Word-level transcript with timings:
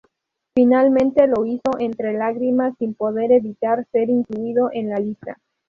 Finalmente 0.55 1.27
lo 1.27 1.45
hizo 1.45 1.77
entre 1.77 2.13
lágrimas, 2.13 2.73
sin 2.79 2.95
poder 2.95 3.31
evitar 3.31 3.85
ser 3.91 4.09
incluido 4.09 4.69
en 4.73 4.89
la 4.89 4.97
lista. 4.97 5.37